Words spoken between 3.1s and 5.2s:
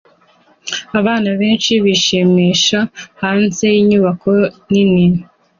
hanze yinyubako nini